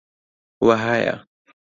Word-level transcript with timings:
وەهایە: 0.67 1.15